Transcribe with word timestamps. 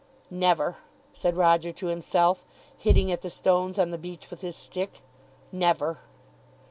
"Never," 0.31 0.77
said 1.13 1.37
Roger 1.37 1.71
to 1.73 1.85
himself, 1.85 2.43
hitting 2.75 3.11
at 3.11 3.21
the 3.21 3.29
stones 3.29 3.77
on 3.77 3.91
the 3.91 3.99
beach 3.99 4.31
with 4.31 4.41
his 4.41 4.55
stick. 4.55 5.03
"Never." 5.51 5.99